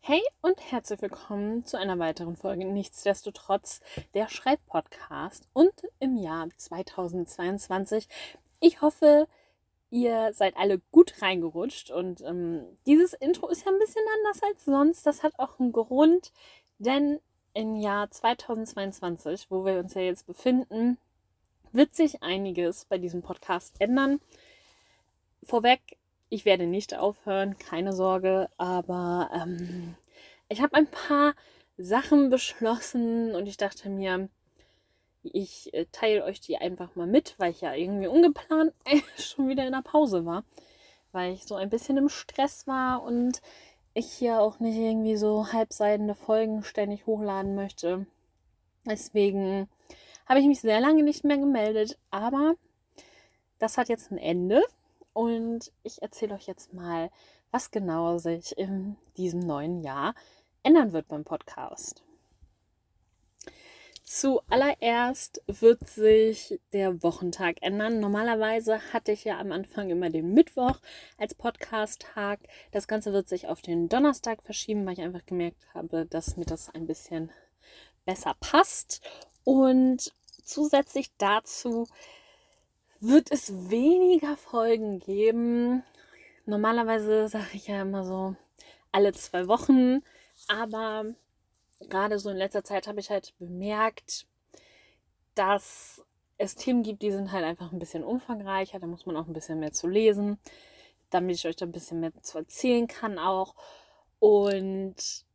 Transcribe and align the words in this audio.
Hey 0.00 0.22
und 0.40 0.58
herzlich 0.72 1.02
willkommen 1.02 1.66
zu 1.66 1.76
einer 1.76 1.98
weiteren 1.98 2.36
Folge 2.36 2.64
Nichtsdestotrotz 2.64 3.80
der 4.14 4.30
Schreibpodcast 4.30 5.46
und 5.52 5.72
im 6.00 6.16
Jahr 6.16 6.48
2022. 6.56 8.08
Ich 8.60 8.80
hoffe, 8.80 9.28
ihr 9.90 10.32
seid 10.32 10.56
alle 10.56 10.80
gut 10.92 11.20
reingerutscht 11.20 11.90
und 11.90 12.22
ähm, 12.22 12.64
dieses 12.86 13.12
Intro 13.12 13.48
ist 13.48 13.66
ja 13.66 13.72
ein 13.72 13.78
bisschen 13.78 14.04
anders 14.18 14.42
als 14.42 14.64
sonst. 14.64 15.04
Das 15.04 15.22
hat 15.22 15.38
auch 15.38 15.60
einen 15.60 15.72
Grund, 15.72 16.32
denn 16.78 17.20
im 17.52 17.76
Jahr 17.76 18.10
2022, 18.10 19.50
wo 19.50 19.66
wir 19.66 19.78
uns 19.78 19.92
ja 19.92 20.00
jetzt 20.00 20.26
befinden, 20.26 20.96
wird 21.72 21.94
sich 21.94 22.22
einiges 22.22 22.86
bei 22.86 22.96
diesem 22.96 23.20
Podcast 23.20 23.74
ändern. 23.78 24.20
Vorweg, 25.42 25.97
ich 26.30 26.44
werde 26.44 26.66
nicht 26.66 26.96
aufhören, 26.96 27.58
keine 27.58 27.92
Sorge, 27.92 28.48
aber 28.56 29.30
ähm, 29.32 29.94
ich 30.48 30.60
habe 30.60 30.74
ein 30.74 30.86
paar 30.86 31.34
Sachen 31.76 32.30
beschlossen 32.30 33.34
und 33.34 33.46
ich 33.46 33.56
dachte 33.56 33.88
mir, 33.88 34.28
ich 35.22 35.72
äh, 35.74 35.86
teile 35.92 36.24
euch 36.24 36.40
die 36.40 36.58
einfach 36.58 36.94
mal 36.96 37.06
mit, 37.06 37.34
weil 37.38 37.50
ich 37.50 37.60
ja 37.60 37.74
irgendwie 37.74 38.08
ungeplant 38.08 38.72
schon 39.16 39.48
wieder 39.48 39.66
in 39.66 39.72
der 39.72 39.82
Pause 39.82 40.24
war, 40.26 40.44
weil 41.12 41.32
ich 41.32 41.44
so 41.44 41.54
ein 41.54 41.70
bisschen 41.70 41.96
im 41.96 42.08
Stress 42.08 42.66
war 42.66 43.02
und 43.02 43.40
ich 43.94 44.12
hier 44.12 44.40
auch 44.40 44.60
nicht 44.60 44.76
irgendwie 44.76 45.16
so 45.16 45.52
halbseidende 45.52 46.14
Folgen 46.14 46.62
ständig 46.62 47.06
hochladen 47.06 47.54
möchte. 47.54 48.06
Deswegen 48.86 49.68
habe 50.26 50.40
ich 50.40 50.46
mich 50.46 50.60
sehr 50.60 50.80
lange 50.80 51.02
nicht 51.02 51.24
mehr 51.24 51.38
gemeldet, 51.38 51.98
aber 52.10 52.54
das 53.58 53.76
hat 53.76 53.88
jetzt 53.88 54.10
ein 54.10 54.18
Ende. 54.18 54.62
Und 55.18 55.72
ich 55.82 56.00
erzähle 56.00 56.36
euch 56.36 56.46
jetzt 56.46 56.72
mal, 56.72 57.10
was 57.50 57.72
genau 57.72 58.18
sich 58.18 58.56
in 58.56 58.94
diesem 59.16 59.40
neuen 59.40 59.82
Jahr 59.82 60.14
ändern 60.62 60.92
wird 60.92 61.08
beim 61.08 61.24
Podcast. 61.24 62.04
Zuallererst 64.04 65.42
wird 65.48 65.88
sich 65.88 66.60
der 66.72 67.02
Wochentag 67.02 67.56
ändern. 67.62 67.98
Normalerweise 67.98 68.78
hatte 68.92 69.10
ich 69.10 69.24
ja 69.24 69.40
am 69.40 69.50
Anfang 69.50 69.90
immer 69.90 70.08
den 70.08 70.34
Mittwoch 70.34 70.78
als 71.16 71.34
Podcast-Tag. 71.34 72.38
Das 72.70 72.86
Ganze 72.86 73.12
wird 73.12 73.28
sich 73.28 73.48
auf 73.48 73.60
den 73.60 73.88
Donnerstag 73.88 74.44
verschieben, 74.44 74.86
weil 74.86 74.92
ich 74.92 75.02
einfach 75.02 75.26
gemerkt 75.26 75.66
habe, 75.74 76.06
dass 76.06 76.36
mir 76.36 76.46
das 76.46 76.72
ein 76.72 76.86
bisschen 76.86 77.32
besser 78.06 78.36
passt. 78.38 79.00
Und 79.42 80.12
zusätzlich 80.44 81.10
dazu 81.18 81.88
wird 83.00 83.30
es 83.30 83.70
weniger 83.70 84.36
Folgen 84.36 84.98
geben. 84.98 85.82
Normalerweise 86.46 87.28
sage 87.28 87.48
ich 87.54 87.68
ja 87.68 87.82
immer 87.82 88.04
so 88.04 88.34
alle 88.92 89.12
zwei 89.12 89.48
Wochen, 89.48 90.02
aber 90.48 91.04
gerade 91.88 92.18
so 92.18 92.30
in 92.30 92.36
letzter 92.36 92.64
Zeit 92.64 92.86
habe 92.86 93.00
ich 93.00 93.10
halt 93.10 93.34
bemerkt, 93.38 94.26
dass 95.34 96.04
es 96.38 96.54
Themen 96.54 96.82
gibt, 96.82 97.02
die 97.02 97.10
sind 97.10 97.32
halt 97.32 97.44
einfach 97.44 97.72
ein 97.72 97.78
bisschen 97.78 98.04
umfangreicher. 98.04 98.78
Da 98.78 98.86
muss 98.86 99.06
man 99.06 99.16
auch 99.16 99.26
ein 99.26 99.32
bisschen 99.32 99.60
mehr 99.60 99.72
zu 99.72 99.88
lesen, 99.88 100.38
damit 101.10 101.36
ich 101.36 101.46
euch 101.46 101.56
da 101.56 101.66
ein 101.66 101.72
bisschen 101.72 102.00
mehr 102.00 102.12
zu 102.22 102.38
erzählen 102.38 102.86
kann 102.86 103.18
auch. 103.18 103.54
Und 104.20 105.26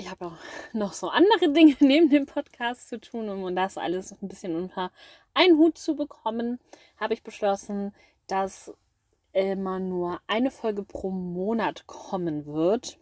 ich 0.00 0.10
habe 0.10 0.26
auch 0.26 0.36
noch 0.72 0.92
so 0.92 1.08
andere 1.08 1.52
Dinge 1.52 1.76
neben 1.80 2.10
dem 2.10 2.26
Podcast 2.26 2.88
zu 2.88 3.00
tun, 3.00 3.28
um 3.28 3.54
das 3.54 3.78
alles 3.78 4.12
ein 4.12 4.28
bisschen 4.28 4.56
unter 4.56 4.90
einen 5.34 5.58
Hut 5.58 5.78
zu 5.78 5.94
bekommen, 5.94 6.58
habe 6.98 7.14
ich 7.14 7.22
beschlossen, 7.22 7.94
dass 8.26 8.72
immer 9.32 9.78
nur 9.78 10.20
eine 10.26 10.50
Folge 10.50 10.82
pro 10.82 11.10
Monat 11.10 11.86
kommen 11.86 12.46
wird. 12.46 12.98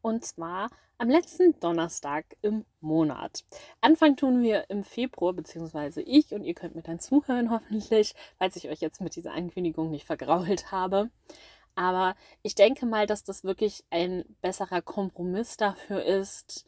Und 0.00 0.24
zwar 0.24 0.70
am 0.96 1.10
letzten 1.10 1.58
Donnerstag 1.60 2.24
im 2.40 2.64
Monat. 2.80 3.44
Anfang 3.80 4.16
tun 4.16 4.42
wir 4.42 4.70
im 4.70 4.84
Februar, 4.84 5.32
beziehungsweise 5.32 6.00
ich, 6.00 6.32
und 6.32 6.44
ihr 6.44 6.54
könnt 6.54 6.76
mir 6.76 6.82
dann 6.82 7.00
zuhören, 7.00 7.50
hoffentlich, 7.50 8.14
falls 8.38 8.56
ich 8.56 8.68
euch 8.68 8.80
jetzt 8.80 9.00
mit 9.00 9.16
dieser 9.16 9.32
Ankündigung 9.32 9.90
nicht 9.90 10.06
vergrault 10.06 10.70
habe. 10.70 11.10
Aber 11.76 12.14
ich 12.42 12.54
denke 12.54 12.86
mal, 12.86 13.06
dass 13.06 13.24
das 13.24 13.44
wirklich 13.44 13.84
ein 13.90 14.24
besserer 14.40 14.82
Kompromiss 14.82 15.56
dafür 15.56 16.02
ist, 16.04 16.64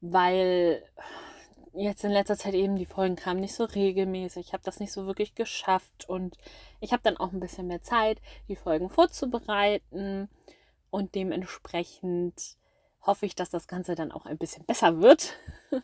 weil 0.00 0.82
jetzt 1.72 2.04
in 2.04 2.10
letzter 2.10 2.36
Zeit 2.36 2.54
eben 2.54 2.76
die 2.76 2.86
Folgen 2.86 3.16
kamen 3.16 3.40
nicht 3.40 3.54
so 3.54 3.64
regelmäßig. 3.64 4.48
Ich 4.48 4.52
habe 4.52 4.62
das 4.64 4.80
nicht 4.80 4.92
so 4.92 5.06
wirklich 5.06 5.34
geschafft 5.34 6.08
und 6.08 6.36
ich 6.80 6.92
habe 6.92 7.02
dann 7.02 7.16
auch 7.16 7.32
ein 7.32 7.40
bisschen 7.40 7.66
mehr 7.66 7.82
Zeit, 7.82 8.20
die 8.48 8.56
Folgen 8.56 8.88
vorzubereiten 8.90 10.28
und 10.90 11.14
dementsprechend 11.14 12.56
hoffe 13.00 13.26
ich, 13.26 13.34
dass 13.34 13.50
das 13.50 13.66
Ganze 13.66 13.94
dann 13.94 14.12
auch 14.12 14.26
ein 14.26 14.38
bisschen 14.38 14.64
besser 14.64 15.00
wird. 15.00 15.34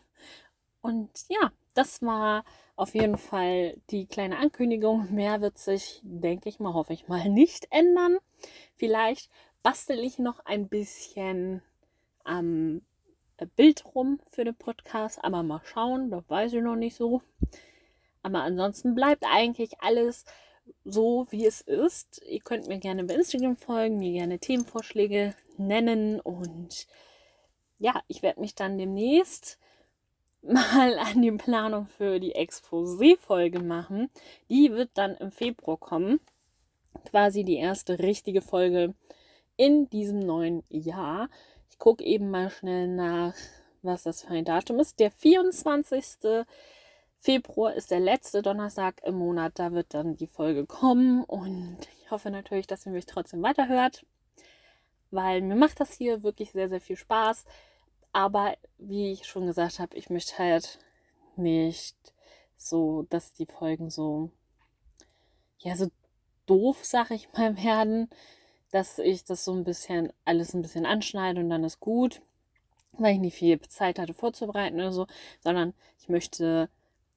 Und 0.83 1.11
ja, 1.29 1.53
das 1.75 2.03
war 2.03 2.45
auf 2.77 2.95
jeden 2.95 3.19
Fall 3.19 3.77
die 3.91 4.07
kleine 4.07 4.39
Ankündigung. 4.39 5.11
Mehr 5.15 5.41
wird 5.41 5.59
sich, 5.59 6.01
denke 6.03 6.49
ich 6.49 6.61
mal, 6.61 6.75
hoffe 6.75 6.93
ich 6.93 7.09
mal, 7.09 7.29
nicht 7.29 7.69
ändern. 7.71 8.19
Vielleicht 8.77 9.31
bastel 9.63 9.99
ich 10.01 10.19
noch 10.19 10.41
ein 10.47 10.69
bisschen 10.69 11.63
am 12.25 12.83
Bild 13.57 13.85
rum 13.95 14.21
für 14.29 14.45
den 14.45 14.55
Podcast, 14.55 15.23
aber 15.23 15.43
mal 15.43 15.63
schauen, 15.65 16.11
das 16.11 16.29
weiß 16.29 16.53
ich 16.53 16.63
noch 16.63 16.77
nicht 16.77 16.97
so. 16.97 17.23
Aber 18.23 18.43
ansonsten 18.43 18.95
bleibt 18.95 19.25
eigentlich 19.27 19.81
alles 19.81 20.25
so, 20.85 21.27
wie 21.31 21.47
es 21.47 21.63
ist. 21.63 22.23
Ihr 22.27 22.41
könnt 22.41 22.69
mir 22.69 22.79
gerne 22.79 23.05
bei 23.05 23.15
Instagram 23.15 23.57
folgen, 23.57 23.99
mir 23.99 24.13
gerne 24.13 24.39
Themenvorschläge 24.39 25.35
nennen 25.57 26.21
und 26.21 26.87
ja, 27.79 28.03
ich 28.09 28.23
werde 28.23 28.41
mich 28.41 28.55
dann 28.55 28.77
demnächst 28.77 29.59
mal 30.43 30.99
an 30.99 31.23
die 31.23 31.33
Planung 31.33 31.87
für 31.87 32.19
die 32.21 32.35
Exposé-Folge 32.35 33.61
machen. 33.61 34.11
Die 34.49 34.73
wird 34.73 34.91
dann 34.95 35.17
im 35.17 35.31
Februar 35.31 35.77
kommen. 35.77 36.21
Quasi 37.05 37.45
die 37.45 37.57
erste 37.57 37.99
richtige 37.99 38.43
Folge 38.43 38.95
in 39.57 39.89
diesem 39.91 40.21
neuen 40.21 40.63
Jahr. 40.69 41.29
Ich 41.71 41.79
gucke 41.79 42.05
eben 42.05 42.31
mal 42.31 42.51
schnell 42.51 42.89
nach, 42.89 43.35
was 43.83 44.05
das 44.05 44.23
für 44.23 44.31
ein 44.31 44.45
Datum 44.45 44.81
ist. 44.81 44.99
Der 44.99 45.11
24. 45.11 46.47
Februar 47.19 47.75
ist 47.75 47.91
der 47.91 48.01
letzte 48.01 48.43
Donnerstag 48.43 49.03
im 49.05 49.17
Monat. 49.17 49.53
Da 49.57 49.73
wird 49.73 49.95
dann 49.95 50.17
die 50.17 50.27
Folge 50.27 50.67
kommen. 50.67 51.23
Und 51.25 51.79
ich 52.01 52.11
hoffe 52.11 52.31
natürlich, 52.31 52.67
dass 52.67 52.87
ihr 52.87 52.93
mich 52.93 53.07
trotzdem 53.07 53.43
weiterhört. 53.43 54.05
Weil 55.11 55.43
mir 55.43 55.57
macht 55.57 55.81
das 55.81 55.93
hier 55.93 56.23
wirklich 56.23 56.53
sehr, 56.53 56.69
sehr 56.69 56.81
viel 56.81 56.97
Spaß. 56.97 57.45
Aber 58.13 58.57
wie 58.79 59.13
ich 59.13 59.27
schon 59.27 59.47
gesagt 59.47 59.79
habe, 59.79 59.97
ich 59.97 60.11
möchte 60.11 60.39
halt 60.39 60.79
nicht 61.37 61.97
so, 62.57 63.07
dass 63.11 63.33
die 63.33 63.47
Folgen 63.47 63.91
so, 63.91 64.31
ja, 65.59 65.77
so 65.77 65.91
doof, 66.47 66.79
sag 66.83 67.11
ich 67.11 67.33
mal, 67.33 67.57
werden, 67.63 68.09
dass 68.71 68.99
ich 68.99 69.25
das 69.25 69.45
so 69.45 69.53
ein 69.53 69.65
bisschen, 69.65 70.13
alles 70.25 70.55
ein 70.55 70.63
bisschen 70.63 70.87
anschneide 70.87 71.41
und 71.41 71.51
dann 71.51 71.65
ist 71.65 71.81
gut, 71.81 72.21
weil 72.93 73.15
ich 73.15 73.21
nicht 73.21 73.37
viel 73.37 73.61
Zeit 73.63 73.99
hatte 73.99 74.15
vorzubereiten 74.15 74.77
oder 74.77 74.93
so, 74.93 75.07
sondern 75.41 75.75
ich 76.01 76.09
möchte 76.09 76.69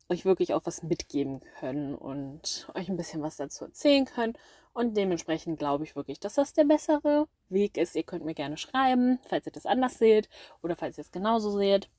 euch 0.10 0.26
wirklich 0.26 0.54
auch 0.54 0.66
was 0.66 0.84
mitgeben 0.84 1.42
können 1.60 1.96
und 1.96 2.68
euch 2.76 2.90
ein 2.90 2.98
bisschen 2.98 3.22
was 3.22 3.38
dazu 3.38 3.66
erzählen 3.66 4.06
können. 4.06 4.34
Und 4.74 4.98
dementsprechend 4.98 5.60
glaube 5.60 5.84
ich 5.84 5.96
wirklich, 5.96 6.20
dass 6.20 6.36
das 6.36 6.54
der 6.54 6.66
bessere 6.66 7.28
Weg 7.50 7.78
ist. 7.78 7.96
Ihr 7.96 8.04
könnt 8.04 8.26
mir 8.26 8.34
gerne 8.34 8.58
schreiben, 8.58 9.20
falls 9.28 9.46
ihr 9.46 9.52
das 9.52 9.66
anders 9.66 10.00
seht 10.00 10.30
oder 10.62 10.76
falls 10.76 10.98
ihr 10.98 11.04
es 11.04 11.12
genauso 11.12 11.58
seht. 11.58 11.90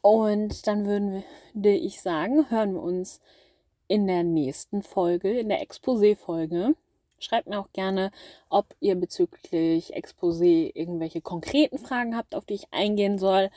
Und 0.00 0.66
dann 0.66 0.86
würde 0.86 1.24
ich 1.70 2.00
sagen, 2.00 2.50
hören 2.50 2.74
wir 2.74 2.82
uns 2.82 3.20
in 3.88 4.06
der 4.06 4.22
nächsten 4.22 4.82
Folge, 4.82 5.38
in 5.38 5.48
der 5.48 5.62
Exposé-Folge. 5.62 6.74
Schreibt 7.18 7.48
mir 7.48 7.58
auch 7.58 7.72
gerne, 7.72 8.12
ob 8.48 8.74
ihr 8.80 8.94
bezüglich 8.94 9.96
Exposé 9.96 10.70
irgendwelche 10.74 11.20
konkreten 11.20 11.78
Fragen 11.78 12.16
habt, 12.16 12.34
auf 12.34 12.44
die 12.44 12.54
ich 12.54 12.72
eingehen 12.72 13.18
soll. 13.18 13.50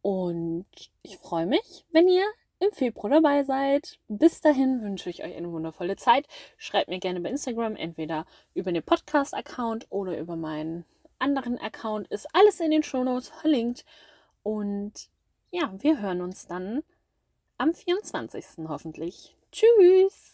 Und 0.00 0.66
ich 1.02 1.18
freue 1.18 1.46
mich, 1.46 1.84
wenn 1.92 2.08
ihr 2.08 2.24
im 2.64 2.72
Februar 2.72 3.10
dabei 3.10 3.42
seid. 3.42 3.98
Bis 4.08 4.40
dahin 4.40 4.82
wünsche 4.82 5.10
ich 5.10 5.22
euch 5.22 5.34
eine 5.34 5.50
wundervolle 5.52 5.96
Zeit. 5.96 6.26
Schreibt 6.56 6.88
mir 6.88 6.98
gerne 6.98 7.20
bei 7.20 7.30
Instagram, 7.30 7.76
entweder 7.76 8.26
über 8.54 8.72
den 8.72 8.82
Podcast-Account 8.82 9.86
oder 9.90 10.18
über 10.18 10.36
meinen 10.36 10.84
anderen 11.18 11.58
Account. 11.58 12.08
Ist 12.08 12.26
alles 12.34 12.60
in 12.60 12.70
den 12.70 12.82
Shownotes 12.82 13.28
verlinkt. 13.28 13.84
Und 14.42 15.08
ja, 15.50 15.72
wir 15.78 16.00
hören 16.00 16.20
uns 16.20 16.46
dann 16.46 16.82
am 17.58 17.72
24. 17.72 18.66
hoffentlich. 18.68 19.36
Tschüss! 19.52 20.33